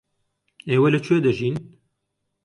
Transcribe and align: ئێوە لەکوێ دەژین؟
ئێوە 0.69 0.89
لەکوێ 0.95 1.17
دەژین؟ 1.25 1.55